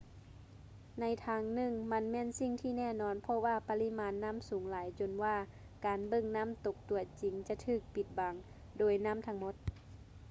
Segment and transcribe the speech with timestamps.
[0.99, 5.35] ໃນທາງໜຶ່ງ ມັນແມ່ນສິ່ງທີ່ແນ່ນອນເພາະວ່າປະລິມານນໍ້າສູງຫຼາຍຈົນວ່າ
[5.85, 8.33] ການເບິ່ງນ້ຳຕົກຕົວຈິງຈະຖືກປິດບັງ
[8.79, 9.55] ໂດຍນ້ຳທັງໝົດ